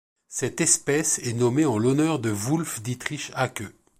[0.29, 3.65] Cette espèce est nommée en l'honneur de Wulf Dietrich Haacke.